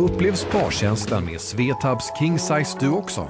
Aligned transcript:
Upplev 0.00 0.34
sparkänslan 0.34 1.24
med 1.24 1.40
Svetabs 1.40 2.12
King 2.18 2.38
Size 2.38 2.78
du 2.80 2.90
också. 2.90 3.28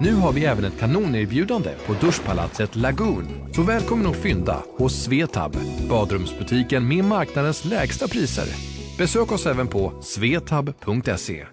Nu 0.00 0.14
har 0.14 0.32
vi 0.32 0.44
även 0.44 0.64
ett 0.64 0.78
kanonerbjudande 0.78 1.74
på 1.86 1.92
duschpalatset 1.92 2.76
Lagoon. 2.76 3.52
Så 3.52 3.62
välkommen 3.62 4.06
att 4.06 4.16
fynda 4.16 4.62
hos 4.76 5.04
Svetab, 5.04 5.56
badrumsbutiken 5.90 6.88
med 6.88 7.04
marknadens 7.04 7.64
lägsta 7.64 8.08
priser. 8.08 8.46
Besök 8.98 9.32
oss 9.32 9.46
även 9.46 9.68
på 9.68 9.92
svetab.se. 10.02 11.46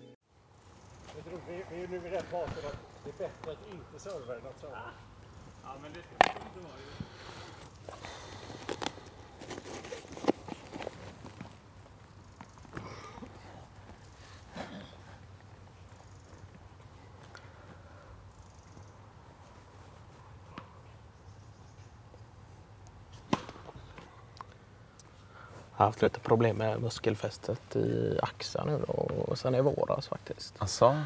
haft 25.85 26.01
lite 26.01 26.19
problem 26.19 26.55
med 26.57 26.81
muskelfästet 26.81 27.75
i 27.75 28.19
axeln 28.21 28.67
nu 28.67 28.83
då, 28.87 28.93
och 29.27 29.37
sen 29.37 29.55
i 29.55 29.61
våras 29.61 30.07
faktiskt. 30.07 30.55
Alltså, 30.57 31.01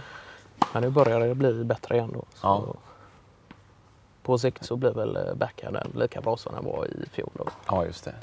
Men 0.74 0.84
nu 0.84 0.90
börjar 0.90 1.20
det 1.20 1.36
bli 1.36 1.64
bättre 1.64 1.96
igen 1.96 2.12
då. 2.14 2.24
Så 2.34 2.48
Ja. 2.48 2.74
På 4.24 4.38
sikt 4.38 4.66
så 4.66 4.76
blir 4.76 4.92
väl 4.92 5.36
backenden 5.36 5.92
lika 5.96 6.22
bra 6.22 6.38
som 6.38 6.56
den 6.56 6.66
var 6.66 6.86
i 6.88 7.10
fjol. 7.12 7.30
Då. 7.34 7.48
ja 7.68 7.86
just 7.86 8.06
det. 8.06 8.16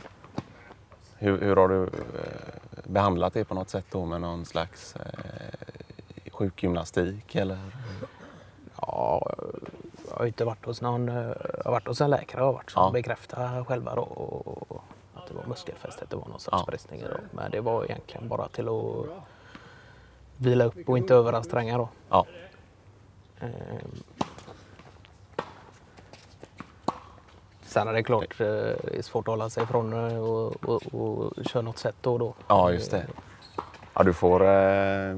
Hur, 1.19 1.41
hur 1.41 1.57
har 1.57 1.69
du 1.69 1.83
eh, 1.83 1.91
behandlat 2.85 3.33
det 3.35 3.45
på 3.45 3.55
något 3.55 3.69
sätt 3.71 3.85
då 3.91 4.05
med 4.05 4.21
någon 4.21 4.45
slags 4.45 4.97
eh, 4.97 6.31
sjukgymnastik 6.33 7.35
eller? 7.35 7.59
Ja, 8.77 9.33
jag 10.11 10.17
har 10.17 10.27
inte 10.27 10.45
varit 10.45 10.65
hos 10.65 10.81
någon, 10.83 11.09
eh, 11.09 11.15
jag 11.59 11.65
har 11.65 11.71
varit 11.73 11.87
hos 11.87 12.01
en 12.01 12.11
läkare 12.11 12.45
och 12.45 12.55
varit 12.55 12.71
som 12.71 12.83
Ja. 12.83 12.91
bekräftar 12.91 13.65
själva 13.65 13.95
då 13.95 14.03
och 14.03 14.83
att 15.15 15.27
det 15.27 15.35
var 15.35 15.45
muskelfästet, 15.47 16.11
det 16.11 16.17
var 16.17 16.29
någon 16.29 16.41
sorts 16.41 16.57
Ja. 16.59 16.65
bristning 16.67 17.01
då. 17.01 17.17
Men 17.33 17.51
det 17.51 17.61
var 17.61 17.85
egentligen 17.85 18.29
bara 18.29 18.49
till 18.49 18.69
att 18.69 19.07
vila 20.37 20.65
upp 20.65 20.89
och 20.89 20.99
inte 20.99 21.15
överanstränga 21.15 21.79
då. 21.79 21.89
Ja, 22.09 22.27
Ehm. 23.41 23.51
Sen 27.63 27.89
är 27.89 27.93
det 27.93 28.03
klart, 28.03 28.41
eh, 28.41 28.47
det 28.47 28.99
är 28.99 29.03
svårt 29.03 29.29
att 29.29 29.33
hålla 29.33 29.51
sig 29.51 29.63
ifrån 29.63 29.91
det 29.91 30.19
och, 30.19 30.65
och, 30.69 30.95
och 30.95 31.45
köra 31.45 31.63
något 31.63 31.79
sätt 31.79 31.95
då 32.01 32.13
och 32.13 32.19
då. 32.19 32.35
ja 32.49 32.73
just 32.73 32.91
det. 32.91 33.07
Ja, 33.95 34.03
du 34.03 34.13
får 34.13 34.41
eh, 34.43 35.17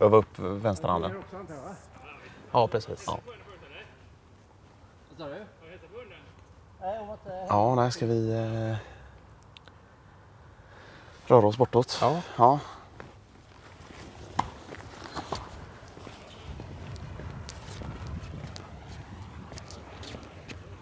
öva 0.00 0.16
upp 0.16 0.38
vänsterhanden. 0.38 1.22
Ja, 2.52 2.68
precis. 2.68 3.04
Ja. 3.06 3.18
Ja, 7.48 7.74
när 7.74 7.90
ska 7.90 8.06
vi 8.06 8.32
eh, 8.32 8.76
röra 11.26 11.46
oss 11.46 11.58
bortåt? 11.58 11.98
Ja. 12.00 12.20
ja. 12.36 12.58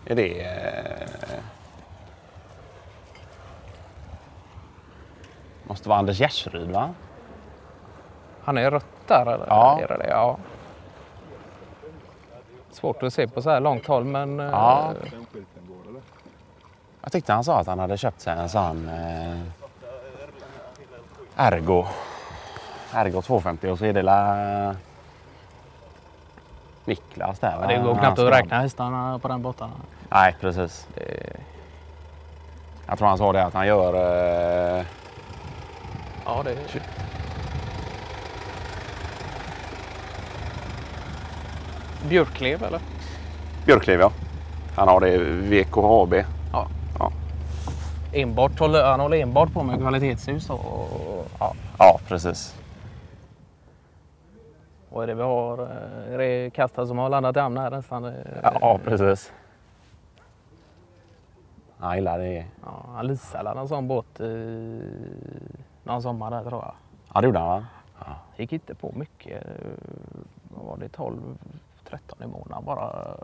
Är 0.05 0.15
det... 0.15 0.41
Eh, 0.41 1.43
måste 5.65 5.89
vara 5.89 5.99
Anders 5.99 6.21
Gärsryd, 6.21 6.71
va? 6.71 6.95
Han 8.45 8.59
är 8.59 8.71
rött 8.71 8.87
där 9.07 9.27
eller? 9.27 9.47
Ja. 9.47 9.81
Är 9.81 9.89
det 9.89 9.97
det? 9.97 10.09
ja. 10.09 10.39
Svårt 12.71 13.03
att 13.03 13.15
se 13.15 13.29
på 13.29 13.43
så 13.43 13.51
här 13.51 13.61
långt 13.61 13.87
håll 13.87 14.05
men 14.05 14.41
eh, 14.41 14.47
Ja. 14.47 14.93
Jag 17.03 17.13
tyckte 17.13 17.33
han 17.33 17.45
sa 17.45 17.61
att 17.61 17.67
han 17.67 17.79
hade 17.79 17.97
köpt 17.97 18.21
sig 18.21 18.39
en 18.39 18.49
sån 18.49 18.89
eh, 18.89 19.39
Ergo. 21.37 21.87
Ergo 22.95 23.23
250 23.23 23.69
och 23.69 23.79
så 23.79 23.85
är 23.85 23.93
det 23.93 24.03
la 24.03 24.75
Niklas 26.85 27.39
där. 27.39 27.59
va? 27.59 27.67
det 27.67 27.79
går 27.79 27.95
knappt 27.95 28.19
att 28.19 28.33
räkna 28.33 28.61
hästarna 28.61 29.19
på 29.19 29.29
den 29.29 29.43
båten. 29.43 29.71
Nej, 30.09 30.37
precis. 30.41 30.87
Det, 30.95 31.37
Jag 32.87 32.99
tror 32.99 33.09
han 33.09 33.19
sa 33.19 33.33
det 33.33 33.45
att 33.45 33.55
han 33.55 33.67
gör 33.67 33.95
eh, 33.95 34.85
ja, 36.25 36.43
det, 36.45 36.57
Björklev 42.09 42.63
eller? 42.63 42.81
Björkliv, 43.67 44.01
ja. 44.01 44.13
Han 44.77 44.89
har 44.89 45.01
det 45.01 45.19
VKHB. 45.19 46.15
Ja. 48.13 48.19
Ja. 48.19 48.23
Enbart 48.23 48.59
håller, 48.59 48.85
han 48.85 49.01
håller 49.01 49.17
enbart 49.17 49.53
på 49.53 49.63
med 49.63 49.79
kvalitetshus 49.81 50.51
och, 50.51 50.61
och 50.61 51.27
ja. 51.41 51.55
Ja, 51.79 51.99
precis. 52.09 52.59
Vad 54.89 55.03
är 55.03 55.07
det 55.07 55.15
vi 55.15 55.23
har? 55.23 55.59
Eh, 55.59 56.15
Är 56.15 56.19
det 56.19 56.51
Kasta 56.51 56.87
som 56.87 56.99
har 56.99 57.09
landat 57.09 57.37
i 57.37 57.41
hamn 57.41 57.57
här 57.57 57.71
nästan? 57.71 58.05
Eh, 58.05 58.13
Ja, 58.61 58.79
precis. 58.85 59.33
Han 61.79 61.97
gillar 61.97 62.19
det. 62.19 62.47
Ja, 62.65 62.85
han 62.95 63.07
leasade 63.07 63.61
en 63.61 63.69
sån 63.69 63.89
båt 63.89 64.21
i 64.21 64.83
någon 65.85 66.03
sommar 66.03 66.31
där 66.31 66.43
tror 66.45 66.63
jag. 66.63 66.75
Ja, 67.15 67.21
det 67.21 67.27
gjorde 67.27 67.39
han 67.39 67.49
va? 67.49 67.65
Gick 68.37 68.53
inte 68.53 68.75
på 68.75 68.93
mycket. 68.97 69.43
Vad 70.57 70.67
var 70.67 70.77
det? 70.77 70.89
12, 70.89 71.21
13 71.89 72.19
i 72.23 72.27
månaden 72.27 72.65
bara. 72.65 73.15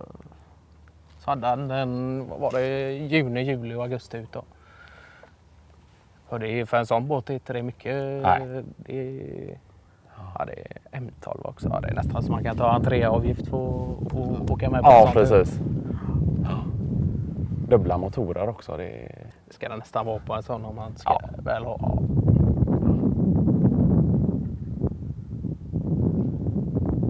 Så 1.18 1.30
hade 1.30 1.46
han 1.46 1.70
en, 1.70 2.24
vad 2.28 2.40
var 2.40 2.50
det, 2.52 2.92
juni, 2.92 3.42
juli 3.42 3.74
och 3.74 3.82
augusti 3.82 4.16
ut 4.16 4.32
då. 4.32 4.42
Och 6.28 6.40
det 6.40 6.48
är, 6.60 6.64
för 6.64 6.76
en 6.76 6.86
sån 6.86 7.08
båt 7.08 7.30
är 7.30 7.34
inte 7.34 7.52
det 7.52 7.62
mycket. 7.62 8.22
Nej. 8.22 8.62
Det 8.76 8.98
är, 8.98 9.58
ja, 10.38 10.44
det 10.44 10.52
är 10.52 11.00
M12 11.00 11.48
också. 11.48 11.68
Ja, 11.72 11.80
det 11.80 11.88
är 11.88 11.94
nästan 11.94 12.22
så 12.22 12.32
man 12.32 12.44
kan 12.44 12.56
ta 12.56 12.70
entréavgift 12.70 13.48
för 13.48 13.92
att 14.06 14.50
åka 14.50 14.70
med 14.70 14.82
på 14.82 14.88
Ja, 14.90 15.10
precis. 15.12 15.60
Dubbla 17.68 17.98
motorer 17.98 18.48
också. 18.48 18.76
Det 18.76 18.84
är... 18.88 19.26
Ska 19.50 19.68
det 19.68 19.76
nästan 19.76 20.06
vara 20.06 20.18
på 20.18 20.34
en 20.34 20.42
sån 20.42 20.64
om 20.64 20.76
man 20.76 20.96
ska 20.96 21.10
Ja. 21.12 21.20
väl 21.42 21.64
ha. 21.64 21.78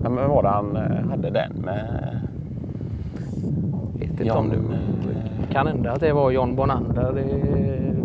Ja. 0.02 0.08
Men 0.10 0.28
var 0.30 0.42
det 0.42 0.48
han 0.48 0.76
eh, 0.76 1.08
hade 1.10 1.30
den 1.30 1.52
med? 1.52 2.20
vet 3.94 4.10
inte 4.10 4.24
John, 4.24 4.36
om 4.38 4.50
det 5.48 5.52
kan 5.52 5.66
hända 5.66 5.92
att 5.92 6.00
det 6.00 6.12
var 6.12 6.30
John 6.30 6.56
Bonander. 6.56 7.12
Det, 7.12 7.97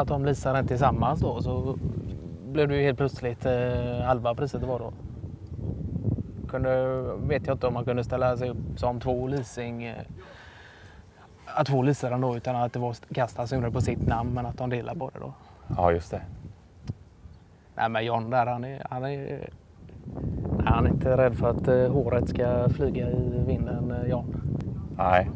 att 0.00 0.08
de 0.08 0.24
leasade 0.24 0.58
den 0.58 0.66
tillsammans 0.66 1.20
då 1.20 1.42
så 1.42 1.78
blev 2.46 2.68
det 2.68 2.76
ju 2.76 2.82
helt 2.82 2.98
plötsligt 2.98 3.46
eh, 3.46 4.00
halva 4.04 4.34
priset 4.34 4.60
det 4.60 4.66
var 4.66 4.78
då. 4.78 4.92
Kunde, 6.48 7.02
vet 7.16 7.46
jag 7.46 7.54
inte 7.54 7.66
om 7.66 7.74
man 7.74 7.84
kunde 7.84 8.04
ställa 8.04 8.36
sig 8.36 8.50
upp 8.50 8.56
som 8.76 9.00
två 9.00 9.26
leasing 9.26 9.84
eh, 9.84 9.96
att 11.44 11.66
två 11.66 11.82
leasade 11.82 12.14
den 12.14 12.20
då 12.20 12.36
utan 12.36 12.56
att 12.56 12.72
det 12.72 12.78
var 12.78 12.96
Kasta 13.14 13.46
som 13.46 13.58
gjorde 13.58 13.68
det 13.68 13.72
på 13.72 13.80
sitt 13.80 14.06
namn 14.06 14.34
men 14.34 14.46
att 14.46 14.58
de 14.58 14.70
delade 14.70 14.98
på 14.98 15.10
det 15.14 15.18
då. 15.20 15.32
Ja, 15.76 15.92
just 15.92 16.10
det. 16.10 16.22
Nej 17.74 17.88
men 17.88 18.04
John 18.04 18.30
där 18.30 18.46
han 18.46 18.64
är, 18.64 18.86
han 18.90 19.04
är, 19.04 19.48
han 20.64 20.86
är 20.86 20.90
inte 20.90 21.16
rädd 21.16 21.36
för 21.36 21.50
att 21.50 21.68
eh, 21.68 21.92
håret 21.92 22.28
ska 22.28 22.68
flyga 22.68 23.10
i 23.10 23.44
vinden 23.46 23.90
eh, 23.90 24.10
John. 24.10 24.40
Nej. 24.96 25.30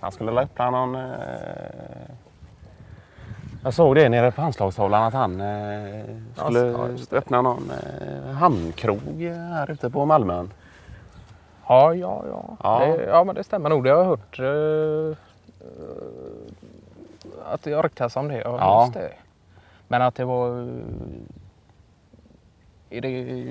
Han 0.00 0.12
skulle 0.12 0.40
öppna 0.40 0.70
någon... 0.70 0.94
Eh... 0.94 2.16
Jag 3.66 3.74
såg 3.74 3.94
det 3.94 4.08
nere 4.08 4.30
på 4.30 4.42
handslagstavlan 4.42 5.02
att 5.02 5.14
han 5.14 5.40
eh, 5.40 6.04
skulle 6.34 6.60
Ja, 6.60 6.88
öppna 7.12 7.42
någon 7.42 7.70
eh, 7.70 8.30
hamnkrog 8.32 9.22
här 9.22 9.70
ute 9.70 9.90
på 9.90 10.04
Malmön. 10.06 10.52
Ja, 11.68 11.94
ja, 11.94 12.22
ja. 12.30 12.56
Ja. 12.62 12.78
Det, 12.86 13.02
ja 13.04 13.24
men 13.24 13.34
det 13.34 13.44
stämmer 13.44 13.68
nog. 13.70 13.84
Det 13.84 13.90
har 13.90 13.98
jag 13.98 14.04
hört. 14.04 14.38
eh, 14.38 14.46
eh, 14.46 15.16
att 17.52 17.62
det 17.62 17.72
har 17.72 17.82
ryktats 17.82 18.16
om 18.16 18.28
det. 18.28 18.38
Ja. 18.40 18.82
Just 18.84 18.94
det. 18.94 19.12
Men 19.88 20.02
att 20.02 20.14
det 20.14 20.24
var... 20.24 20.60
eh, 20.60 20.66
Är 22.90 23.00
det, 23.00 23.44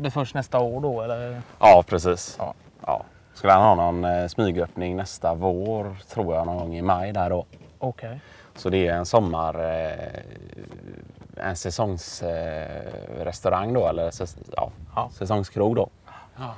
det 0.00 0.10
först 0.10 0.34
nästa 0.34 0.58
år 0.60 0.80
då 0.80 1.02
eller? 1.02 1.40
Ja, 1.58 1.84
precis. 1.86 2.36
Ja. 2.38 2.54
Ja. 2.86 3.02
Skulle 3.34 3.52
han 3.52 3.62
ha 3.62 3.74
någon 3.90 4.04
eh, 4.04 4.26
smygöppning 4.26 4.96
nästa 4.96 5.34
vår, 5.34 5.96
tror 6.08 6.34
jag, 6.34 6.46
någon 6.46 6.58
gång 6.58 6.74
i 6.76 6.82
maj 6.82 7.12
där 7.12 7.30
då. 7.30 7.44
Okej. 7.78 8.20
Så 8.54 8.70
det 8.70 8.88
är 8.88 8.94
en 8.94 9.06
sommar... 9.06 9.54
Eh, 9.54 10.20
en 11.36 11.56
säsongsrestaurang 11.56 13.72
då, 13.72 13.86
eller 13.86 14.10
säs, 14.10 14.36
ja, 14.56 14.70
ja. 14.94 15.10
säsongskrog 15.12 15.76
då. 15.76 15.88
Ja. 16.36 16.54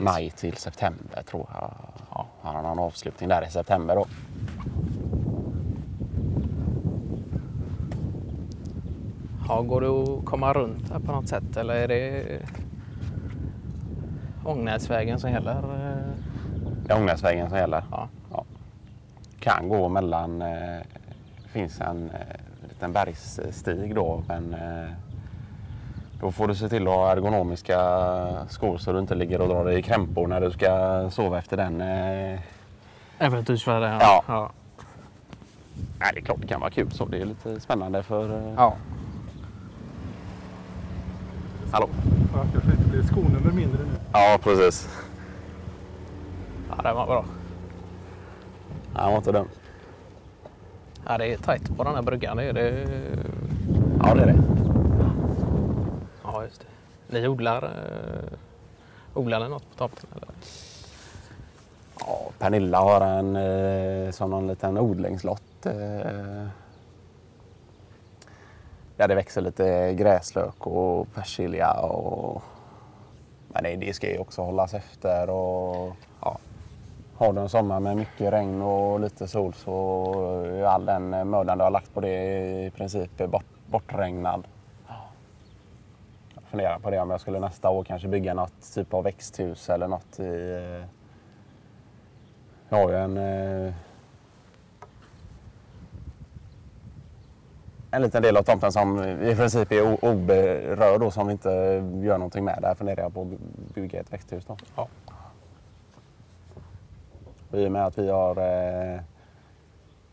Maj 0.00 0.30
till 0.30 0.56
september 0.56 1.22
tror 1.22 1.46
jag. 1.52 1.74
Ja. 2.10 2.26
Han 2.42 2.54
har 2.54 2.62
någon 2.62 2.78
avslutning 2.78 3.28
där 3.28 3.46
i 3.46 3.50
september 3.50 3.96
då. 3.96 4.06
Ja, 9.48 9.62
går 9.62 9.80
det 9.80 9.88
att 9.88 10.24
komma 10.24 10.52
runt 10.52 10.90
här 10.90 10.98
på 10.98 11.12
något 11.12 11.28
sätt 11.28 11.56
eller 11.56 11.74
är 11.74 11.88
det 11.88 12.38
Ångnäsvägen 14.44 15.20
som 15.20 15.30
gäller? 15.30 15.62
Det 16.86 16.92
är 16.92 16.96
Ångnäsvägen 16.96 17.48
som 17.48 17.58
gäller. 17.58 17.84
Ja. 17.90 18.08
ja. 18.32 18.44
Kan 19.40 19.68
gå 19.68 19.88
mellan 19.88 20.42
eh, 20.42 20.80
finns 21.52 21.80
en 21.80 22.10
eh, 22.10 22.68
liten 22.68 22.92
bergsstig 22.92 23.94
då 23.94 24.22
men 24.28 24.54
eh, 24.54 24.90
då 26.20 26.32
får 26.32 26.48
du 26.48 26.54
se 26.54 26.68
till 26.68 26.88
att 26.88 26.94
ha 26.94 27.12
ergonomiska 27.12 27.78
skor 28.48 28.78
så 28.78 28.92
du 28.92 28.98
inte 28.98 29.14
ligger 29.14 29.40
och 29.40 29.48
drar 29.48 29.64
dig 29.64 29.78
i 29.78 29.82
krämpor 29.82 30.26
när 30.26 30.40
du 30.40 30.50
ska 30.50 31.10
sova 31.10 31.38
efter 31.38 31.56
den. 31.56 31.80
Eh, 31.80 32.40
Äventyrsfärden? 33.18 33.98
Ja. 34.00 34.22
ja. 34.26 34.50
Nej, 35.98 36.10
det 36.14 36.20
är 36.20 36.24
klart 36.24 36.40
det 36.40 36.46
kan 36.46 36.60
vara 36.60 36.70
kul 36.70 36.90
så. 36.90 37.04
Det 37.04 37.20
är 37.20 37.24
lite 37.24 37.60
spännande 37.60 38.02
för... 38.02 38.36
Eh, 38.36 38.54
ja. 38.56 38.76
Hallå? 41.72 41.88
Ja, 42.34 42.44
kanske 42.52 42.70
inte 42.70 42.88
blir 42.88 43.02
skonummer 43.02 43.52
mindre 43.52 43.78
nu. 43.82 43.90
Ja, 44.12 44.38
precis. 44.42 44.88
Ja, 46.70 46.82
det 46.82 46.92
var 46.92 47.06
bra. 47.06 47.24
Han 48.94 49.10
var 49.10 49.18
inte 49.18 49.32
dum. 49.32 49.48
Ja, 51.06 51.18
det 51.18 51.32
är 51.32 51.36
tajt 51.36 51.76
på 51.76 51.84
den 51.84 51.94
här 51.94 52.02
bryggan. 52.02 52.36
Det 52.36 52.44
är 52.44 52.52
det. 52.52 52.86
Ja, 54.02 54.14
det 54.14 54.22
är 54.22 54.26
det. 54.26 54.42
Ja, 56.24 56.44
just 56.44 56.60
det. 56.60 57.18
Ni 57.20 57.28
odlar, 57.28 57.64
eh, 57.64 58.38
odlar 59.14 59.40
ni 59.40 59.48
något 59.48 59.70
på 59.70 59.76
tomten? 59.76 60.10
Eller? 60.16 60.28
Ja, 62.00 62.30
Pernilla 62.38 62.78
har 62.78 63.00
en 63.00 63.36
eh, 63.36 64.10
som 64.10 64.30
någon 64.30 64.46
liten 64.46 64.78
odlingslott. 64.78 65.66
Eh, 65.66 66.46
där 68.96 69.08
det 69.08 69.14
växer 69.14 69.40
lite 69.40 69.94
gräslök 69.94 70.66
och 70.66 71.14
persilja. 71.14 71.72
Och... 71.72 72.42
Men 73.48 73.62
det, 73.64 73.76
det 73.76 73.94
ska 73.94 74.10
ju 74.10 74.18
också 74.18 74.42
hållas 74.42 74.74
efter. 74.74 75.30
Och, 75.30 75.96
ja. 76.20 76.38
Har 77.22 77.32
du 77.32 77.40
en 77.40 77.48
sommar 77.48 77.80
med 77.80 77.96
mycket 77.96 78.32
regn 78.32 78.62
och 78.62 79.00
lite 79.00 79.28
sol 79.28 79.54
så 79.54 80.14
är 80.44 80.64
all 80.64 80.84
den 80.84 81.30
mödan 81.30 81.58
du 81.58 81.64
har 81.64 81.70
lagt 81.70 81.94
på 81.94 82.00
det 82.00 82.66
i 82.66 82.70
princip 82.70 83.16
bort, 83.16 83.44
bortregnad. 83.66 84.44
Jag 86.34 86.44
funderar 86.50 86.78
på 86.78 86.90
det 86.90 87.00
om 87.00 87.10
jag 87.10 87.20
skulle 87.20 87.40
nästa 87.40 87.70
år 87.70 87.84
kanske 87.84 88.08
bygga 88.08 88.34
något 88.34 88.74
typ 88.74 88.94
av 88.94 89.04
växthus 89.04 89.70
eller 89.70 89.88
något 89.88 90.20
i 90.20 90.22
eh, 90.22 90.88
jag 92.68 92.76
har 92.76 92.88
ju 92.90 92.96
en... 92.96 93.16
Eh, 93.16 93.74
en 97.90 98.02
liten 98.02 98.22
del 98.22 98.36
av 98.36 98.42
tomten 98.42 98.72
som 98.72 99.04
i 99.04 99.36
princip 99.36 99.72
är 99.72 100.04
oberörd 100.04 101.00
då, 101.00 101.10
som 101.10 101.26
vi 101.26 101.32
inte 101.32 101.50
gör 102.02 102.18
någonting 102.18 102.44
med. 102.44 102.58
Där 102.62 102.74
funderar 102.74 103.02
jag 103.02 103.14
på 103.14 103.22
att 103.22 103.74
bygga 103.74 104.00
ett 104.00 104.12
växthus 104.12 104.44
då. 104.44 104.56
Ja. 104.76 104.88
Och 107.52 107.58
I 107.58 107.66
och 107.66 107.72
med 107.72 107.86
att 107.86 107.98
vi 107.98 108.10
har 108.10 108.36
eh, 108.36 109.00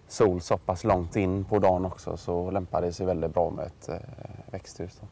sol 0.07 0.41
så 0.41 0.57
pass 0.57 0.83
långt 0.83 1.15
in 1.15 1.43
på 1.43 1.59
dagen 1.59 1.85
också 1.85 2.17
så 2.17 2.51
lämpar 2.51 2.81
det 2.81 2.93
sig 2.93 3.05
väldigt 3.05 3.33
bra 3.33 3.49
med 3.49 3.65
ett 3.65 3.89
eh, 3.89 3.95
växthus. 4.51 4.99
Då. 5.01 5.07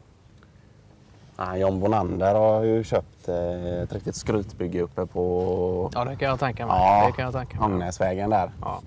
Ah, 1.36 1.56
John 1.56 1.80
Bonander 1.80 2.34
har 2.34 2.62
ju 2.62 2.84
köpt 2.84 3.28
eh, 3.28 3.82
ett 3.82 3.92
riktigt 3.92 4.16
skrytbygge 4.16 4.80
uppe 4.82 5.06
på 5.06 5.90
Ja, 5.94 6.04
det 6.04 6.16
kan 6.16 6.28
jag 6.28 6.40
tänka 6.40 6.66
mig. 6.66 6.76
Ja. 6.76 7.06
Det 7.06 7.12
kan 7.12 7.24
jag 7.24 7.34
tänka 7.34 7.56
mig. 7.56 7.66
Ångnäsvägen 7.66 8.30
där. 8.30 8.50
Ja. 8.60 8.80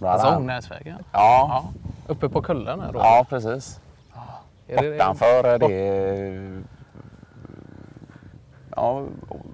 Hade 0.00 0.12
Alltså 0.12 0.36
Ångnäsvägen? 0.36 0.98
Ja, 1.12 1.46
Ja. 1.48 1.64
Uppe 2.06 2.28
på 2.28 2.42
kullen 2.42 2.80
här 2.80 2.92
då? 2.92 2.98
ja 2.98 3.26
precis. 3.28 3.80
Bortanför 4.68 5.58
det... 5.58 6.62
Ja, 8.76 9.02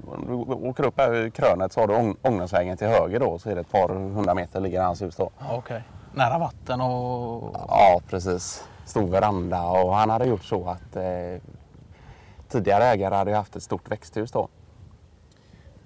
om 0.06 0.24
du 0.26 0.32
åker 0.68 0.86
upp 0.86 0.94
här 1.00 1.26
i 1.26 1.30
krönet 1.30 1.72
så 1.72 1.80
har 1.80 1.88
du 1.88 1.94
Ång- 1.94 2.16
Ångnäsvägen 2.22 2.76
till 2.76 2.86
höger 2.86 3.20
då 3.20 3.38
så 3.38 3.50
är 3.50 3.54
det 3.54 3.60
ett 3.60 3.72
par 3.72 3.88
hundra 3.88 4.34
meter 4.34 4.60
ligger 4.60 4.82
hans 4.82 5.02
hus 5.02 5.16
då. 5.16 5.30
Okej. 5.50 5.82
Nära 6.14 6.38
vatten 6.38 6.80
och... 6.80 7.56
Ja, 7.68 8.00
precis. 8.10 8.64
Stor 8.86 9.06
veranda 9.06 9.62
och 9.64 9.94
han 9.94 10.10
hade 10.10 10.24
gjort 10.24 10.44
så 10.44 10.68
att 10.68 10.96
eh, 10.96 11.42
tidigare 12.48 12.84
ägare 12.84 13.14
hade 13.14 13.34
haft 13.34 13.56
ett 13.56 13.62
stort 13.62 13.90
växthus 13.90 14.32
då. 14.32 14.48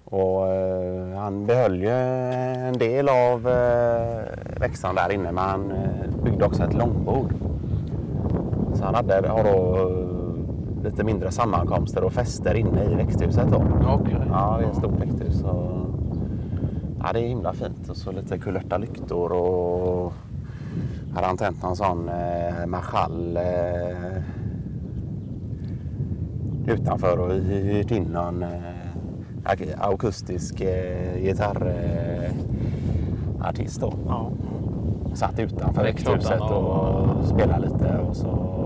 Och 0.04 0.46
eh, 0.48 1.18
han 1.18 1.46
behöll 1.46 1.82
ju 1.82 1.90
en 1.90 2.78
del 2.78 3.08
av 3.08 3.48
eh, 3.48 4.24
växten 4.60 4.94
där 4.94 5.12
inne 5.12 5.32
men 5.32 5.44
han 5.44 5.70
eh, 5.70 6.22
byggde 6.24 6.44
också 6.44 6.64
ett 6.64 6.74
långbord. 6.74 7.34
Så 8.74 8.84
han 8.84 8.94
hade, 8.94 9.28
har 9.28 9.44
då 9.44 9.76
lite 10.86 11.04
mindre 11.04 11.30
sammankomster 11.30 12.04
och 12.04 12.12
fester 12.12 12.54
inne 12.54 12.84
i 12.84 12.94
växthuset 12.94 13.50
då. 13.50 13.62
Okej. 13.88 14.16
Ja, 14.30 14.56
det 14.58 14.64
är 14.64 14.68
ett 14.70 14.76
stort 14.76 15.00
växthus. 15.00 15.42
Och... 15.42 15.86
Ja, 17.02 17.12
det 17.12 17.20
är 17.20 17.28
himla 17.28 17.52
fint. 17.52 17.88
Och 17.90 17.96
så 17.96 18.12
lite 18.12 18.38
kulörta 18.38 18.78
lyktor 18.78 19.32
och 19.32 20.12
hade 21.14 21.26
han 21.26 21.36
tänt 21.36 21.62
någon 21.62 21.76
sån 21.76 22.08
eh, 22.08 22.66
marschall 22.66 23.36
eh, 23.36 24.22
utanför 26.66 27.18
och 27.18 27.32
hyrt 27.34 27.90
in 27.90 28.02
någon 28.02 28.42
eh, 28.42 28.48
ak- 29.44 29.74
akustisk 29.78 30.60
eh, 30.60 31.20
gitarrartist 31.22 33.80
då. 33.80 33.92
Ja. 34.08 34.30
Satt 35.14 35.38
utanför 35.38 35.82
växthuset 35.82 36.40
har- 36.40 36.52
och 36.52 37.24
spelade 37.24 37.68
lite 37.68 37.98
och 38.08 38.16
så 38.16 38.65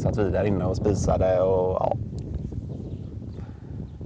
satt 0.00 0.16
vi 0.18 0.30
där 0.30 0.44
inne 0.44 0.64
och 0.64 0.76
spisade 0.76 1.40
och 1.42 1.96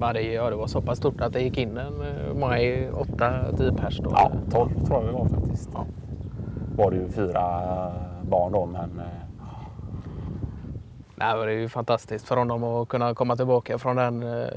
ja, 0.01 0.13
det, 0.13 0.23
ja, 0.23 0.51
det 0.51 0.57
var 0.57 0.67
så 0.67 0.81
pass 0.81 0.99
stort 0.99 1.21
att 1.21 1.33
det 1.33 1.41
gick 1.43 1.59
in 1.59 1.77
en, 1.77 2.01
eh, 2.01 2.35
många 2.35 2.59
är 2.59 3.01
åtta, 3.01 3.33
tio 3.57 3.73
pers 3.73 4.01
då? 4.05 4.11
Ja, 4.15 4.31
eller? 4.31 4.51
12 4.51 4.87
tror 4.87 5.01
jag 5.01 5.07
vi 5.07 5.13
var 5.13 5.29
faktiskt. 5.29 5.71
Ja. 5.75 5.85
Var 6.77 6.91
det 6.91 6.97
ju 6.97 7.09
fyra 7.09 7.63
barn 8.23 8.53
då, 8.53 8.67
men 8.67 8.81
eh, 9.01 9.07
Nej, 11.15 11.37
men 11.37 11.47
det 11.47 11.53
är 11.53 11.59
ju 11.59 11.69
fantastiskt 11.69 12.29
för 12.29 12.37
honom 12.37 12.65
att 12.65 12.89
kunna 12.89 13.15
komma 13.15 13.37
tillbaka 13.37 13.79
från 13.79 13.97
den 13.97 14.23
eh, 14.23 14.49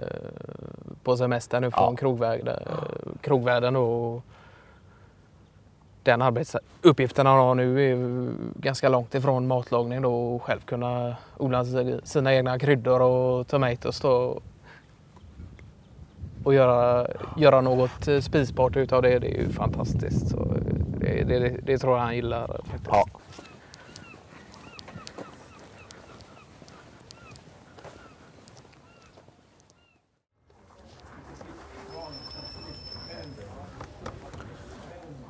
på 1.03 1.17
semester 1.17 1.59
nu 1.61 1.71
från 1.71 1.91
Ja. 1.91 1.95
krogvärlden, 1.97 2.59
krogvärlden 3.21 3.75
och 3.75 4.21
den 6.03 6.21
arbetsuppgiften 6.21 7.25
han 7.25 7.37
har 7.37 7.55
nu 7.55 7.91
är 7.91 8.29
ganska 8.61 8.89
långt 8.89 9.15
ifrån 9.15 9.47
matlagning 9.47 10.01
då 10.01 10.35
och 10.35 10.43
själv 10.43 10.59
kunna 10.59 11.15
odla 11.37 11.65
sina 12.03 12.33
egna 12.33 12.59
kryddor 12.59 13.01
och 13.01 13.47
tomatoes 13.47 13.99
då 13.99 14.39
och 16.43 16.53
göra, 16.53 17.07
göra 17.37 17.61
något 17.61 18.07
spisbart 18.21 18.75
utav 18.77 19.01
det. 19.01 19.19
Det 19.19 19.27
är 19.27 19.41
ju 19.41 19.49
fantastiskt. 19.49 20.29
Så 20.29 20.57
det, 20.99 21.23
det, 21.23 21.39
det, 21.39 21.57
det 21.63 21.77
tror 21.77 21.97
jag 21.97 22.03
han 22.03 22.15
gillar 22.15 22.47
faktiskt. 22.47 22.87
ja. 22.91 23.05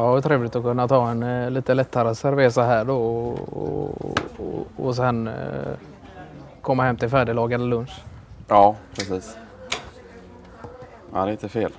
Ja, 0.03 0.11
det 0.11 0.17
är 0.17 0.21
trevligt 0.21 0.55
att 0.55 0.63
kunna 0.63 0.87
ta 0.87 1.09
en 1.09 1.23
eh, 1.23 1.49
lite 1.51 1.73
lättare 1.73 2.15
cerveza 2.15 2.63
här 2.63 2.85
då 2.85 2.97
och, 2.97 3.39
och, 3.63 3.89
och, 4.37 4.85
och 4.85 4.95
sen 4.95 5.27
eh, 5.27 5.33
komma 6.61 6.83
hem 6.83 6.97
till 6.97 7.09
färdiglagad 7.09 7.61
lunch. 7.61 8.01
ja, 8.47 8.75
precis. 8.95 9.37
Ja, 11.13 11.19
det 11.25 11.29
är 11.29 11.31
inte 11.31 11.49
fel. 11.49 11.71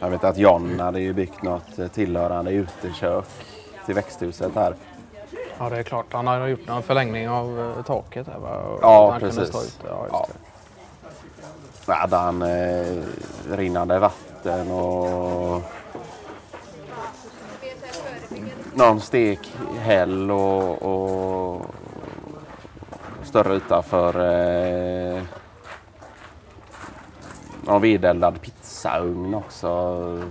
Jag 0.00 0.10
vet 0.10 0.24
att 0.24 0.38
John 0.38 0.80
hade 0.80 1.00
ju 1.00 1.12
byggt 1.12 1.42
något 1.42 1.92
tillhörande 1.92 2.50
utekök 2.52 3.24
till 3.86 3.94
växthuset 3.94 4.54
här. 4.54 4.74
Ja, 5.58 5.68
det 5.70 5.78
är 5.78 5.82
klart. 5.82 6.06
Han 6.12 6.26
har 6.26 6.46
gjort 6.46 6.68
en 6.68 6.82
förlängning 6.82 7.28
av 7.28 7.74
eh, 7.78 7.84
taket 7.84 8.26
här 8.26 8.38
va? 8.38 8.58
Och 8.58 8.78
Ja, 8.82 9.10
han 9.10 9.20
kunde 9.20 9.34
precis. 9.34 9.48
stå 9.54 9.62
ute. 9.62 9.88
Ja, 9.94 10.02
just 10.02 10.12
Ja. 10.12 10.26
det. 10.28 10.45
Radan, 11.88 12.00
hade 12.00 12.16
han 12.16 12.42
eh, 12.42 13.02
rinnande 13.50 13.98
vatten 13.98 14.70
och 14.70 15.62
någon 18.74 19.00
stekhäll 19.00 20.30
och, 20.30 20.82
och 20.82 21.66
större 23.22 23.56
yta 23.56 23.82
för 23.82 24.14
eh, 24.20 25.22
någon 27.62 27.82
vedeldad 27.82 28.40
pizzaugn 28.40 29.34
också. 29.34 30.22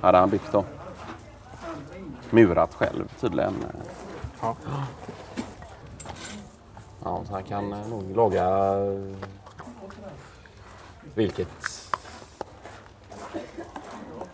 Hade 0.00 0.18
han 0.18 0.30
byggt 0.30 0.52
då. 0.52 0.64
Murat 2.30 2.74
själv 2.74 3.08
tydligen. 3.20 3.54
Ja. 4.40 4.56
Ja, 7.04 7.22
så 7.28 7.32
han 7.32 7.42
kan 7.42 7.72
eh, 7.72 7.88
nog 7.88 8.16
laga 8.16 8.44
eh, 8.44 9.16
vilket 11.14 11.90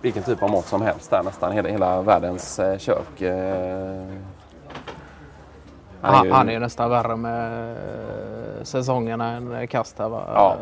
vilken 0.00 0.22
typ 0.22 0.42
av 0.42 0.50
mat 0.50 0.66
som 0.66 0.82
helst 0.82 1.10
där 1.10 1.22
nästan. 1.22 1.52
Hela, 1.52 1.68
hela 1.68 2.02
världens 2.02 2.58
eh, 2.58 2.78
kök. 2.78 3.20
Eh. 3.20 4.06
Han 6.00 6.14
är, 6.20 6.24
ju... 6.24 6.32
han 6.32 6.48
är 6.48 6.60
nästan 6.60 6.90
värre 6.90 7.16
med 7.16 7.70
eh, 8.58 8.62
säsongerna 8.62 9.32
än 9.32 9.68
Kasta. 9.68 10.08
Va? 10.08 10.24
Ja. 10.34 10.56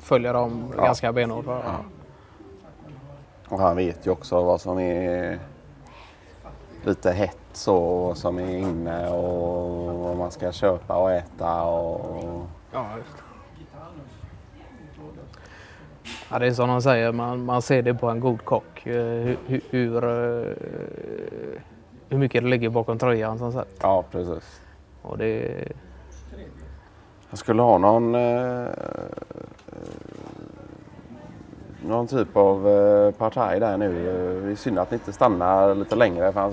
Följer 0.00 0.34
dem 0.34 0.72
Ja. 0.76 0.84
ganska 0.84 1.12
benhårt. 1.12 1.44
Ja. 1.46 1.62
Och 3.48 3.58
han 3.58 3.76
vet 3.76 4.06
ju 4.06 4.10
också 4.10 4.42
vad 4.42 4.60
som 4.60 4.78
är 4.78 5.38
lite 6.84 7.10
hett 7.12 7.38
så, 7.52 8.14
som 8.14 8.38
är 8.38 8.56
inne 8.58 9.08
och 9.08 9.98
vad 9.98 10.16
man 10.16 10.30
ska 10.30 10.52
köpa 10.52 10.96
och 10.96 11.12
äta. 11.12 11.62
Och... 11.62 12.46
Ja, 12.72 12.86
just 12.96 13.16
det. 13.16 13.22
Ja, 16.30 16.38
det 16.38 16.46
är 16.46 16.52
som 16.52 16.68
de 16.68 16.82
säger, 16.82 17.12
man, 17.12 17.44
man 17.44 17.62
ser 17.62 17.82
det 17.82 17.94
på 17.94 18.08
en 18.10 18.20
god 18.20 18.44
kock. 18.44 18.86
eh, 18.86 18.94
Hur, 18.94 19.36
hur, 19.46 19.60
hur, 19.70 20.04
eh, 20.04 20.54
hur 22.08 22.18
mycket 22.18 22.42
det 22.42 22.48
ligger 22.50 22.68
bakom 22.70 22.98
tröjan 22.98 23.38
som 23.38 23.52
sagt. 23.52 23.70
Ja, 23.82 24.04
precis. 24.10 24.60
Och 25.02 25.18
det, 25.18 25.68
Jag 27.30 27.38
skulle 27.38 27.62
ha 27.62 27.78
någon, 27.78 28.14
eh, 28.14 28.66
någon 31.86 32.06
typ 32.06 32.36
av 32.36 32.68
eh, 32.68 33.10
partaj 33.10 33.60
där 33.60 33.76
nu. 33.76 34.04
Det 34.44 34.50
är 34.52 34.56
synd 34.56 34.78
att 34.78 34.90
ni 34.90 34.94
inte 34.94 35.12
stannar 35.12 35.74
lite 35.74 35.96
längre. 35.96 36.32
För 36.32 36.40
han, 36.40 36.50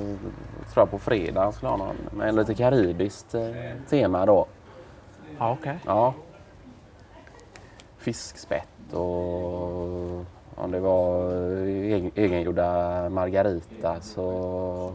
tror 0.73 0.81
jag 0.81 0.91
på 0.91 0.99
fredag 0.99 1.51
skulle 1.51 1.69
ha 1.69 1.77
någon 1.77 1.95
med 2.11 2.35
lite 2.35 2.53
karibiskt 2.55 3.35
eh, 3.35 3.41
tema 3.89 4.25
då. 4.25 4.45
ja, 5.39 5.57
okej. 5.59 5.79
Ja. 5.85 6.13
Fiskspett 7.97 8.67
och 8.93 10.25
om 10.55 10.71
det 10.71 10.79
var 10.79 11.31
egen, 11.65 12.11
egengjorda 12.15 13.09
margarita 13.09 14.01
så... 14.01 14.91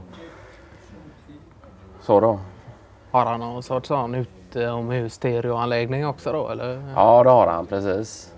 Så 2.00 2.20
då. 2.20 2.40
Har 3.10 3.26
han 3.26 3.40
någon 3.40 3.62
sorts 3.62 3.88
sån 3.88 4.14
utomhus 4.14 5.14
stereoanläggning 5.14 6.06
också 6.06 6.32
då 6.32 6.48
eller? 6.48 6.92
Ja, 6.96 7.22
det 7.22 7.30
har 7.30 7.46
han 7.46 7.66
precis. 7.66 8.34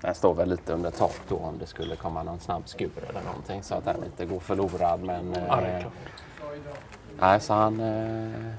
Den 0.00 0.14
står 0.14 0.34
väl 0.34 0.48
lite 0.48 0.72
under 0.72 0.90
tak 0.90 1.16
då 1.28 1.36
om 1.36 1.58
det 1.58 1.66
skulle 1.66 1.96
komma 1.96 2.22
någon 2.22 2.40
snabb 2.40 2.68
skur 2.68 2.90
eller 3.08 3.22
någonting 3.22 3.62
så 3.62 3.74
att 3.74 3.84
den 3.84 4.04
inte 4.04 4.26
går 4.26 4.40
förlorad. 4.40 5.00
Men, 5.00 5.34
Ja, 5.48 5.56
det 5.56 5.66
är 5.66 5.76
eh, 5.76 5.80
klart. 5.80 5.92
Nej, 7.20 7.40
så 7.40 7.54
han... 7.54 7.80
Eh, 7.80 8.52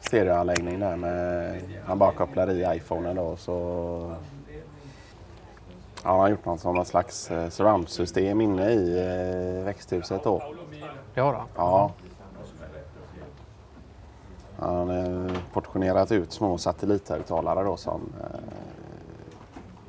stereoanläggning 0.00 0.80
där 0.80 0.96
med... 0.96 1.60
Han 1.84 1.98
bara 1.98 2.12
kopplar 2.12 2.50
i 2.50 2.76
iPhonen 2.76 3.16
då 3.16 3.36
så... 3.36 4.16
Ja, 6.04 6.10
han 6.10 6.20
har 6.20 6.28
gjort 6.28 6.44
någon 6.44 6.58
som 6.58 6.74
någon 6.74 6.86
slags 6.86 7.30
eh, 7.30 7.48
surroundsystem 7.48 8.40
inne 8.40 8.70
i 8.70 8.98
eh, 8.98 9.64
växthuset 9.64 10.24
då. 10.24 10.42
Det 11.14 11.20
har 11.20 11.34
han. 11.34 11.46
Ja. 11.56 11.92
Han 14.58 14.88
har 14.88 15.26
eh, 15.26 15.36
portionerat 15.52 16.12
ut 16.12 16.32
små 16.32 16.58
satellithögtalare 16.58 17.64
då 17.64 17.76
som 17.76 18.00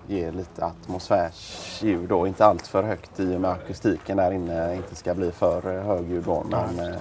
ger 0.07 0.31
lite 0.31 0.65
atmosfärsljud 0.65 2.09
då. 2.09 2.27
Inte 2.27 2.45
allt 2.45 2.67
för 2.67 2.83
högt 2.83 3.19
i 3.19 3.35
och 3.35 3.41
med 3.41 3.51
akustiken 3.51 4.17
där 4.17 4.31
inne 4.31 4.75
inte 4.75 4.95
ska 4.95 5.13
bli 5.13 5.31
för 5.31 5.81
högljudd 5.81 6.23
då. 6.23 6.43
Men, 6.49 6.95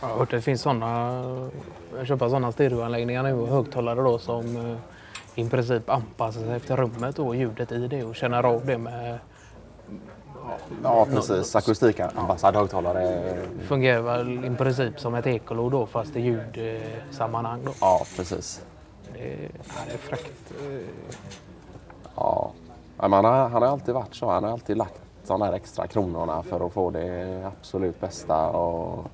Jag 0.00 0.08
har 0.08 0.18
hört 0.18 0.30
det 0.30 0.40
finns 0.40 0.62
sådana, 0.62 1.22
köper 2.04 2.28
sådana 2.28 2.52
stereoanläggningar 2.52 3.22
nu 3.22 3.32
och 3.32 3.48
högtalare 3.48 4.02
då 4.02 4.18
som 4.18 4.56
eh, 4.56 4.76
i 5.34 5.48
princip 5.48 5.90
anpassar 5.90 6.40
sig 6.40 6.56
efter 6.56 6.76
rummet 6.76 7.18
och 7.18 7.36
ljudet 7.36 7.72
i 7.72 7.86
det 7.86 8.04
och 8.04 8.16
känner 8.16 8.42
av 8.42 8.66
det 8.66 8.78
med 8.78 9.18
ja, 10.82 11.06
precis. 11.10 11.56
Akustikanpassad 11.56 12.56
högtalare. 12.56 13.36
fungerar 13.62 14.02
väl 14.02 14.44
i 14.44 14.56
princip 14.56 15.00
som 15.00 15.14
ett 15.14 15.26
ekolod 15.26 15.72
då 15.72 15.86
fast 15.86 16.16
i 16.16 16.20
ljudsammanhang 16.20 17.64
då. 17.64 17.72
Ja, 17.80 18.06
precis. 18.16 18.62
Det, 19.12 19.38
ja, 19.52 19.74
det 19.86 19.92
är 19.92 19.98
fräckt. 19.98 20.52
Ja. 22.16 22.50
Men 22.96 23.12
han, 23.12 23.24
har, 23.24 23.48
han 23.48 23.62
har 23.62 23.68
alltid 23.68 23.94
varit 23.94 24.14
så. 24.14 24.30
Han 24.30 24.44
har 24.44 24.50
alltid 24.50 24.76
lagt 24.76 25.00
de 25.26 25.42
här 25.42 25.52
extra 25.52 25.86
kronorna 25.86 26.42
för 26.42 26.66
att 26.66 26.72
få 26.72 26.90
det 26.90 27.44
absolut 27.46 28.00
bästa. 28.00 28.48
Och 28.48 29.06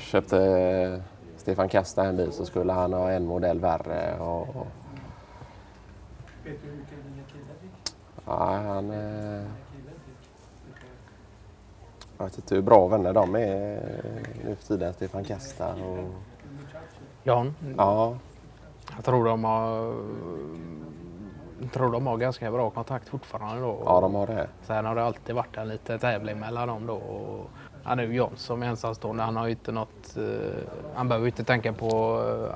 köpte 0.00 1.02
Stefan 1.36 1.68
Kasta 1.68 2.04
en 2.04 2.16
bil 2.16 2.32
så 2.32 2.46
skulle 2.46 2.72
han 2.72 2.92
ha 2.92 3.10
en 3.10 3.26
modell 3.26 3.60
värre. 3.60 4.18
Och, 4.18 4.66
ja, 8.26 8.56
han, 8.66 8.90
eh, 8.90 9.42
jag 12.18 12.24
vet 12.24 12.36
inte 12.38 12.54
hur 12.54 12.62
bra 12.62 12.86
vänner 12.86 13.12
de 13.12 13.34
är 13.36 13.80
nu 14.44 14.56
för 14.56 14.66
tiden, 14.66 14.92
Stefan 14.92 15.24
Kasta. 15.24 15.74
Och, 15.74 16.10
Jan, 17.22 17.54
ja, 17.76 18.16
jag 18.96 19.04
tror 19.04 19.24
de 19.24 19.44
har 19.44 19.94
jag 21.60 21.72
tror 21.72 21.92
de 21.92 22.06
har 22.06 22.16
ganska 22.16 22.50
bra 22.50 22.70
kontakt 22.70 23.08
fortfarande 23.08 23.62
då. 23.62 23.82
ja, 23.84 24.00
de 24.00 24.14
har 24.14 24.26
det. 24.26 24.48
Sen 24.62 24.84
har 24.84 24.94
det 24.94 25.04
alltid 25.04 25.34
varit 25.34 25.56
en 25.56 25.68
liten 25.68 25.98
tävling 25.98 26.38
mellan 26.38 26.68
dem 26.68 26.86
då. 26.86 26.94
Och 26.94 27.50
han 27.84 27.98
är 27.98 28.02
ju 28.02 28.26
som 28.36 28.62
är 28.62 28.66
ensamstående. 28.66 29.22
Han 29.22 29.36
har 29.36 29.48
inte 29.48 29.72
något... 29.72 30.16
eh, 30.16 30.22
han 30.94 31.08
behöver 31.08 31.26
inte 31.26 31.44
tänka 31.44 31.72
på 31.72 31.88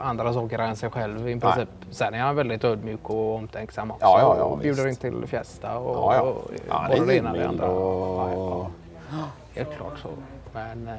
eh, 0.01 0.09
andra 0.09 0.33
saker 0.33 0.59
än 0.59 0.77
sig 0.77 0.91
själv 0.91 1.29
i 1.29 1.41
princip. 1.41 1.69
Sen 1.91 2.15
är 2.15 2.19
han 2.21 2.37
väldigt 2.37 2.65
ödmjuk 2.65 3.11
och 3.11 3.35
omtänksam 3.35 3.91
också. 3.91 4.05
Ja, 4.05 4.19
ja, 4.21 4.37
ja, 4.39 4.45
och 4.45 4.59
bjuder 4.59 4.89
in 4.89 4.97
till 4.97 5.27
Fiesta 5.27 5.79
och, 5.79 5.97
Ja, 5.97 6.15
ja. 6.15 6.21
och 6.23 6.51
Ja, 6.69 6.87
både 6.91 7.07
det 7.07 7.17
ena 7.17 7.31
och 7.31 7.37
det 7.37 7.49
andra. 7.49 7.69
och... 7.71 8.71
Ja. 9.11 9.25
Helt 9.55 9.77
klart 9.77 9.99
så. 9.99 10.09
Men 10.53 10.89
eh, 10.89 10.95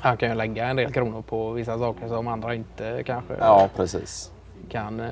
han 0.00 0.16
kan 0.16 0.28
ju 0.28 0.34
lägga 0.34 0.66
en 0.68 0.76
del 0.76 0.92
kronor 0.92 1.22
på 1.22 1.50
vissa 1.50 1.78
saker 1.78 2.08
som 2.08 2.28
andra 2.28 2.54
inte 2.54 3.02
kanske 3.06 3.34
Ja, 3.40 3.68
precis. 3.76 4.32
kan 4.70 5.00
eh, 5.00 5.06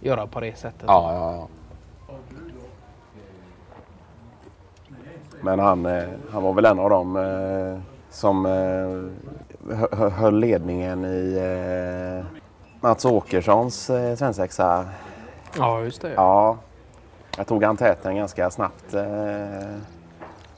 göra 0.00 0.26
på 0.26 0.40
det 0.40 0.58
sättet. 0.58 0.84
Ja, 0.86 1.14
ja, 1.14 1.32
ja. 1.34 1.46
Men 5.44 5.58
han, 5.58 5.86
eh, 5.86 6.04
han 6.32 6.42
var 6.42 6.52
väl 6.52 6.64
en 6.64 6.78
av 6.78 6.90
dem 6.90 7.16
eh, 7.16 7.80
som 8.10 8.46
eh, 8.46 9.72
hö- 9.76 9.88
hö- 9.96 10.08
höll 10.08 10.34
ledningen 10.38 11.04
i 11.04 12.22
Mats 12.80 13.04
Åkerssons 13.04 13.90
svensexa. 14.16 14.84
ja 15.58 15.80
just 15.80 16.02
det. 16.02 16.12
Ja, 16.12 16.56
jag 17.36 17.46
tog 17.46 17.64
han 17.64 17.76
täten 17.76 18.16
ganska 18.16 18.50
snabbt. 18.50 18.94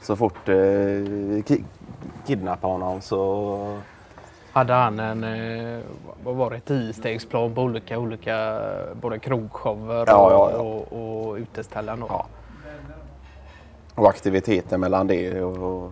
Så 0.01 0.15
fort 0.15 0.47
ki- 0.47 1.63
kidnappade 2.27 2.73
honom 2.73 3.01
så... 3.01 3.77
Hade 4.51 4.73
han 4.73 4.99
en, 4.99 5.21
vad 6.23 6.35
var 6.35 6.49
det, 6.49 6.59
tiostegsplan 6.59 7.53
på 7.55 7.61
olika, 7.61 7.99
olika 7.99 8.59
både 8.93 9.19
krogshower 9.19 9.95
Ja, 10.07 10.31
ja, 10.31 10.51
ja. 10.51 10.57
och, 10.61 10.93
och, 10.93 11.27
och 11.27 11.35
uteställen? 11.35 12.03
Ja. 12.09 12.25
Och 13.95 14.09
aktiviteten 14.09 14.79
mellan 14.79 15.07
det 15.07 15.41
och... 15.41 15.91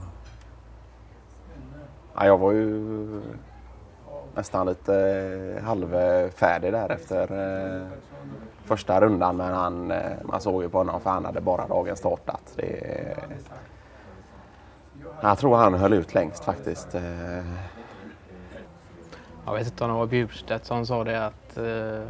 Ja, 2.15 2.25
jag 2.25 2.37
var 2.37 2.51
ju 2.51 3.21
nästan 4.35 4.67
lite 4.67 5.61
halvfärdig 5.63 6.73
där 6.73 6.91
efter 6.91 7.31
eh, 7.81 7.87
första 8.65 9.01
rundan. 9.01 9.37
Men 9.37 9.53
han, 9.53 9.91
eh, 9.91 10.11
man 10.23 10.41
såg 10.41 10.63
ju 10.63 10.69
på 10.69 10.77
honom 10.77 11.01
för 11.01 11.09
han 11.09 11.25
hade 11.25 11.41
bara 11.41 11.67
dagen 11.67 11.95
startat. 11.95 12.53
Det, 12.55 13.17
jag 15.21 15.37
tror 15.37 15.55
han 15.55 15.73
höll 15.73 15.93
ut 15.93 16.13
längst 16.13 16.43
faktiskt. 16.43 16.95
Eh. 16.95 17.45
Jag 19.45 19.53
vet 19.53 19.67
inte 19.67 19.83
om 19.83 19.89
det 19.89 19.97
var 19.97 20.05
Bjurstedt 20.05 20.65
som 20.65 20.85
sa 20.85 21.03
det 21.03 21.25
att 21.25 21.57
eh, 21.57 22.07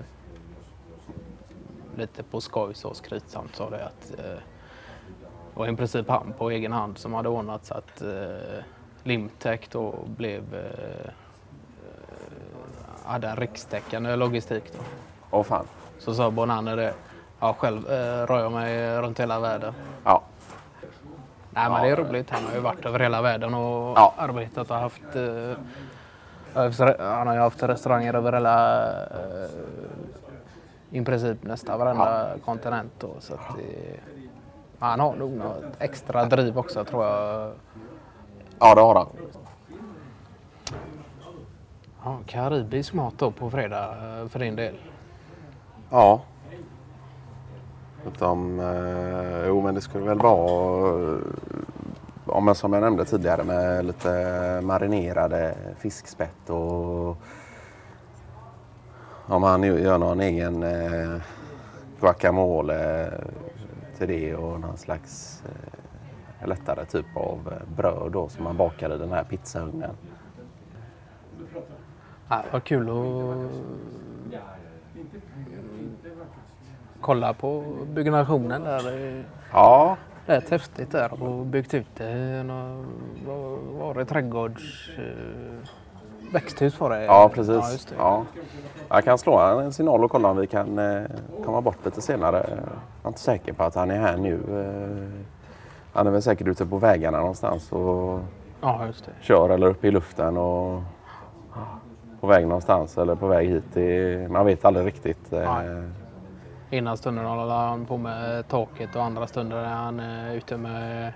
lite 1.95 2.23
på 2.23 2.41
skoj 2.41 2.73
så 2.73 2.93
skrytsamt 2.93 3.55
sa 3.55 3.69
det 3.69 3.85
att 3.85 4.19
eh, 4.19 4.39
det 5.53 5.59
var 5.59 5.67
i 5.67 5.75
princip 5.75 6.09
han 6.09 6.33
på 6.37 6.49
egen 6.51 6.71
hand 6.71 6.97
som 6.97 7.13
hade 7.13 7.29
ordnat 7.29 7.65
så 7.65 7.73
att 7.73 8.01
eh, 8.01 8.63
Limtech 9.03 9.59
då 9.71 9.95
blev 10.05 10.55
eh, 10.55 11.09
hade 13.05 13.27
en 13.27 13.35
rikstäckande 13.35 14.15
logistik. 14.15 14.63
Då. 14.73 14.79
Åh 15.31 15.43
fan. 15.43 15.65
Så 15.99 16.13
sa 16.13 16.31
Bonander 16.31 16.75
det. 16.77 16.93
Ja, 17.39 17.53
själv 17.59 17.91
eh, 17.91 18.25
rör 18.27 18.39
jag 18.39 18.51
mig 18.51 19.01
runt 19.01 19.19
hela 19.19 19.39
världen. 19.39 19.73
Ja, 20.03 20.21
Nej, 21.55 21.69
men 21.69 21.81
det 21.83 21.89
är 21.89 21.95
roligt. 21.95 22.29
Han 22.29 22.43
har 22.45 22.53
ju 22.53 22.59
varit 22.59 22.85
över 22.85 22.99
hela 22.99 23.21
världen 23.21 23.53
och 23.53 23.97
Ja. 23.97 24.13
arbetat 24.17 24.71
och 24.71 24.77
haft... 24.77 25.15
Eh, 25.15 25.57
han 26.99 27.27
har 27.27 27.33
ju 27.33 27.39
haft 27.39 27.63
restauranger 27.63 28.13
över 28.13 28.33
hela... 28.33 28.83
Eh, 28.93 29.49
I 30.89 31.03
princip 31.05 31.43
nästan 31.43 31.79
varenda 31.79 32.29
kontinent. 32.45 32.91
Då, 32.99 33.15
så 33.19 33.33
att 33.33 33.57
det, 33.57 33.99
han 34.83 34.99
har 34.99 35.15
nog 35.15 35.31
något 35.31 35.63
extra 35.79 36.25
driv 36.25 36.57
också 36.57 36.85
tror 36.85 37.05
jag. 37.05 37.51
ja 38.59 38.75
det 38.75 38.81
har 38.81 38.95
han. 38.95 39.07
Ja, 42.03 42.17
karibisk 42.25 42.93
mat 42.93 43.13
då 43.17 43.31
på 43.31 43.49
fredag 43.49 43.89
eh, 43.89 44.27
för 44.27 44.39
din 44.39 44.55
del. 44.55 44.75
Ja. 45.89 46.21
Utom, 48.07 48.59
eh, 48.59 49.47
jo 49.47 49.61
men 49.61 49.75
det 49.75 49.81
skulle 49.81 50.05
väl 50.05 50.19
vara, 50.19 51.13
eh, 51.13 51.19
om 52.25 52.47
jag, 52.47 52.57
som 52.57 52.73
jag 52.73 52.81
nämnde 52.81 53.05
tidigare, 53.05 53.43
med 53.43 53.85
lite 53.85 54.61
marinerade 54.63 55.55
fiskspett 55.79 56.49
och 56.49 57.17
om 59.27 59.43
han 59.43 59.63
gör 59.63 59.97
någon 59.97 60.19
egen 60.19 60.63
eh, 60.63 61.21
guacamole 61.99 63.11
till 63.97 64.07
det 64.07 64.35
och 64.35 64.59
någon 64.59 64.77
slags 64.77 65.43
eh, 66.41 66.47
lättare 66.47 66.85
typ 66.85 67.05
av 67.15 67.53
eh, 67.53 67.75
bröd 67.75 68.11
då 68.11 68.29
som 68.29 68.43
man 68.43 68.57
bakar 68.57 68.95
i 68.95 68.97
den 68.97 69.11
här 69.11 69.23
pizzaugnen. 69.23 69.95
Ja, 72.29 72.43
vad 72.51 72.63
kul 72.63 72.89
att 72.89 73.51
kolla 77.01 77.33
på 77.33 77.63
byggnationen 77.87 78.63
där. 78.63 78.83
Det 78.83 78.91
är 78.93 79.23
Ja, 79.51 79.97
rätt 80.25 80.49
häftigt 80.49 80.91
där 80.91 81.23
och 81.23 81.45
byggt 81.45 81.73
ut 81.73 81.95
det. 81.95 82.43
Var 83.77 83.93
det? 83.93 84.05
Trädgårds... 84.05 84.89
Växthus 86.33 86.79
var 86.79 86.89
det? 86.89 87.03
ja 87.05 87.29
precis. 87.33 87.87
Ja. 87.89 87.95
Ja. 87.97 88.41
Jag 88.89 89.03
kan 89.03 89.17
slå 89.17 89.39
en 89.39 89.73
signal 89.73 90.03
och 90.03 90.11
kolla 90.11 90.29
om 90.29 90.37
vi 90.37 90.47
kan 90.47 90.79
eh, 90.79 91.01
komma 91.45 91.61
bort 91.61 91.85
lite 91.85 92.01
senare. 92.01 92.45
Jag 92.49 92.59
är 93.03 93.07
inte 93.07 93.19
säker 93.19 93.53
på 93.53 93.63
att 93.63 93.75
han 93.75 93.91
är 93.91 93.99
här 93.99 94.17
nu. 94.17 94.33
Eh, 94.33 95.25
han 95.93 96.07
är 96.07 96.11
väl 96.11 96.21
säkert 96.21 96.47
ute 96.47 96.65
på 96.65 96.77
vägarna 96.77 97.17
någonstans 97.19 97.71
och 97.71 98.19
ja, 98.61 98.81
kör 99.21 99.49
eller 99.49 99.67
uppe 99.67 99.87
i 99.87 99.91
luften 99.91 100.37
och 100.37 100.81
på 102.21 102.27
väg 102.27 102.47
någonstans 102.47 102.97
eller 102.97 103.15
på 103.15 103.27
väg 103.27 103.49
hit. 103.49 103.63
Det, 103.73 104.31
man 104.31 104.45
vet 104.45 104.65
aldrig 104.65 104.85
riktigt. 104.87 105.33
eh, 105.33 105.53
Nej. 105.53 105.83
Ena 106.69 106.97
stunden 106.97 107.25
håller 107.25 107.53
han 107.53 107.85
på 107.85 107.97
med 107.97 108.47
taket 108.47 108.95
och 108.95 109.03
andra 109.03 109.27
stunder 109.27 109.57
är 109.57 109.65
han 109.67 109.99
ute 110.31 110.57
med 110.57 111.13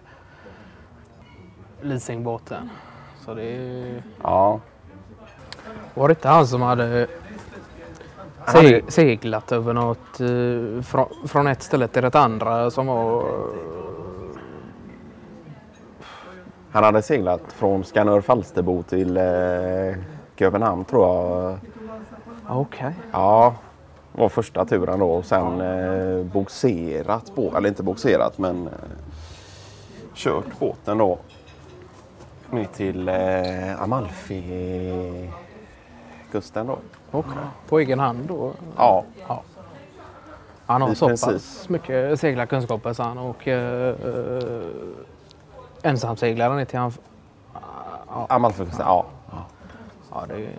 leasingbåten. 1.82 2.70
Så 3.26 3.34
det 3.34 3.44
är... 3.44 4.04
Ja, 4.24 4.60
Var 5.98 6.08
det 6.08 6.12
inte 6.12 6.28
han 6.28 6.48
som 6.48 6.62
hade 6.62 7.08
Han 8.46 8.56
hade- 8.56 8.82
se- 8.82 8.92
seglat 8.92 9.52
över 9.52 9.74
något 9.74 10.20
eh, 10.20 10.84
från, 10.84 11.28
från 11.28 11.48
ett 11.48 11.62
ställe 11.64 11.88
till 11.88 12.04
ett 12.04 12.16
andra 12.16 12.72
som 12.72 12.88
var... 12.88 13.26
han 16.72 16.84
hade 16.84 17.02
seglat 17.02 17.42
från 17.48 17.84
Skanör 17.84 18.22
Falsterbo 18.22 18.84
till 18.84 19.18
eh, 19.18 19.24
Köpenhamn 20.36 20.86
tror 20.86 21.08
jag. 21.08 21.58
Okej. 22.50 22.94
Ja, 23.12 23.56
var 24.12 24.30
första 24.30 24.66
turen 24.66 25.00
då 25.00 25.12
och 25.12 25.26
sen 25.26 25.62
eh, 25.62 26.24
bogserat 26.26 27.36
på, 27.36 27.54
eller 27.58 27.70
inte 27.70 27.84
bogserat 27.84 28.38
men 28.38 28.68
eh, 28.68 28.74
kört 30.14 30.60
båten 30.60 30.98
då 30.98 31.18
ner 32.52 32.66
till 32.66 33.10
eh, 33.10 33.82
Amalfi-kusten 36.38 36.68
då. 36.68 36.78
Okej. 37.12 37.32
På 37.70 37.80
egen 37.80 38.00
hand 38.00 38.20
då? 38.28 38.54
Ja, 38.78 39.04
Ja. 39.28 39.42
Han 40.66 40.82
har 40.82 40.92
I 40.92 40.96
så 40.96 41.10
pass 41.10 41.24
princip. 41.24 41.70
mycket 41.70 42.20
seglarkunskaper 42.20 42.94
så 42.94 43.04
han 43.04 43.18
åker 43.18 43.60
uh, 44.06 44.64
ensamseglare 45.82 46.56
ner 46.56 46.66
till 46.66 46.80
han... 46.80 46.92
Amalfikusten, 48.30 48.86
ja. 48.86 49.06
Ja, 50.12 50.26
det... 50.28 50.50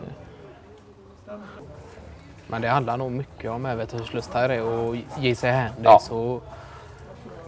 Men 2.46 2.62
det 2.62 2.68
handlar 2.68 2.96
nog 2.96 3.12
mycket 3.12 3.50
om 3.50 3.66
äventyrslust 3.66 4.34
här 4.34 4.48
är 4.48 4.62
och 4.62 4.96
ge 5.18 5.34
sig 5.34 5.50
hän 5.50 5.72
det 5.76 5.82
Ja. 5.84 5.98
så 5.98 6.40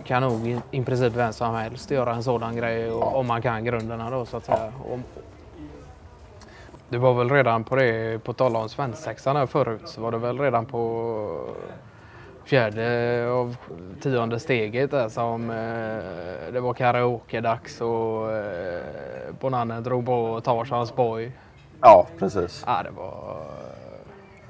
kan 0.04 0.22
nog 0.22 0.46
i, 0.48 0.60
i 0.70 0.84
princip 0.84 1.12
vem 1.12 1.32
som 1.32 1.54
helst 1.54 1.90
göra 1.90 2.14
en 2.14 2.22
sådan 2.22 2.56
grej 2.56 2.90
och, 2.90 3.16
om 3.16 3.26
man 3.26 3.42
kan 3.42 3.64
grunderna 3.64 4.10
då 4.10 4.26
så 4.26 4.36
att 4.36 4.44
säga. 4.44 4.72
Om, 4.92 5.02
du 6.90 6.98
var 6.98 7.14
väl 7.14 7.30
redan 7.30 7.64
på 7.64 7.76
det, 7.76 8.24
på 8.24 8.32
tal 8.32 8.56
om 8.56 8.68
svensexan 8.68 9.36
här 9.36 9.46
förut, 9.46 9.82
så 9.84 10.00
var 10.00 10.10
det 10.12 10.18
väl 10.18 10.38
redan 10.38 10.66
på 10.66 11.54
fjärde 12.44 13.28
av 13.30 13.56
tionde 14.02 14.40
steget 14.40 14.90
där 14.90 15.08
som 15.08 15.50
eh, 15.50 16.52
det 16.52 16.60
var 16.60 16.74
karaoke-dags 16.74 17.80
och 17.80 18.32
eh, 18.32 18.82
Bonannen 19.40 19.82
drog 19.82 20.06
på 20.06 20.40
Tarzans 20.44 20.96
boy. 20.96 21.32
Ja, 21.80 22.06
precis. 22.18 22.64
Ja, 22.66 22.82
det 22.82 22.90
var... 22.90 23.36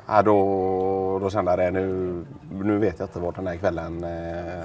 Ja, 0.07 0.23
då, 0.23 1.19
då 1.19 1.31
kände 1.31 1.51
jag 1.53 1.59
det. 1.59 1.71
Nu, 1.71 2.25
nu 2.51 2.79
vet 2.79 2.99
jag 2.99 3.07
inte 3.07 3.21
var 3.21 3.33
den 3.33 3.47
här 3.47 3.57
kvällen 3.57 4.05
eh, 4.05 4.65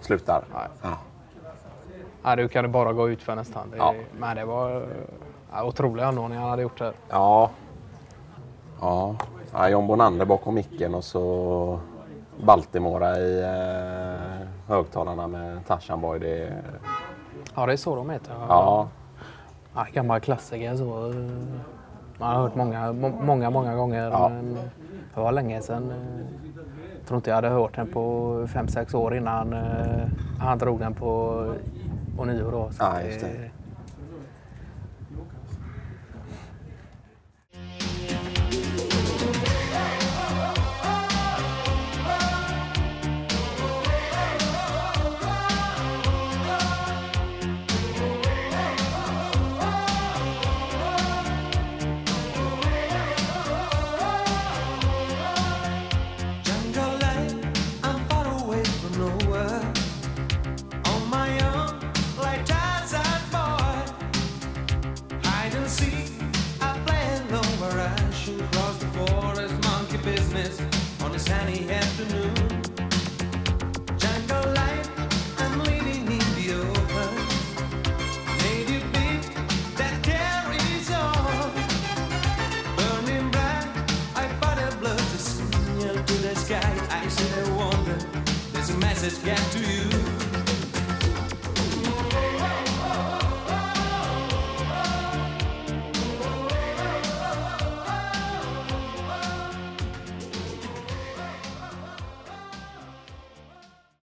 slutar. 0.00 0.44
Ja. 0.82 0.98
Ja, 2.22 2.36
du 2.36 2.48
kan 2.48 2.72
bara 2.72 2.92
gå 2.92 3.10
ut 3.10 3.22
för 3.22 3.34
nästan. 3.34 3.70
Det, 3.70 3.76
Ja. 3.76 3.94
Men 4.18 4.36
det 4.36 4.44
var 4.44 4.86
ja, 5.52 5.64
otroliga 5.64 6.06
anordningar 6.06 6.40
han 6.42 6.50
hade 6.50 6.62
gjort 6.62 6.78
där. 6.78 6.92
Ja. 7.10 7.50
Ja. 8.80 9.14
ja 9.52 9.68
John 9.68 9.86
Bonander 9.86 10.24
bakom 10.24 10.54
micken 10.54 10.94
och 10.94 11.04
så 11.04 11.78
Baltimora 12.44 13.18
i 13.18 13.40
eh, 13.42 14.46
högtalarna 14.68 15.26
med 15.26 15.66
Tarzan 15.66 16.00
Boy. 16.00 16.18
Det, 16.18 16.52
Ja, 17.56 17.66
det 17.66 17.72
är 17.72 17.76
så 17.76 17.96
de 17.96 18.10
heter. 18.10 18.34
ja. 18.48 18.88
Ja, 19.74 19.86
gammal 19.92 20.20
klassiker 20.20 20.76
så. 20.76 20.84
Man 22.18 22.34
har 22.34 22.42
hört 22.42 22.54
många, 22.54 22.92
må- 22.92 23.08
många, 23.22 23.50
många 23.50 23.74
gånger. 23.74 24.10
Ja. 24.10 24.30
Det 25.14 25.20
var 25.20 25.32
länge 25.32 25.60
sedan. 25.62 25.90
eh, 25.90 25.96
Jag 26.98 27.06
tror 27.08 27.16
inte 27.16 27.30
jag 27.30 27.34
hade 27.34 27.48
hört 27.48 27.76
den 27.76 27.86
på 27.92 28.46
fem 28.52 28.68
sex 28.68 28.94
år 28.94 29.16
innan 29.16 29.52
eh, 29.52 30.06
han 30.40 30.58
drog 30.58 30.78
den 30.80 30.94
på 30.94 31.44
ånyo 32.18 32.50
då. 32.50 32.70
Så 32.70 32.82
Ja, 32.84 33.02
just 33.02 33.20
det. 33.20 33.50